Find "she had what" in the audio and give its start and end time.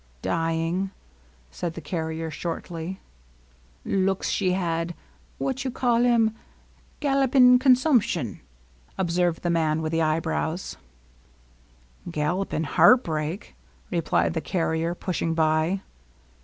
4.29-5.63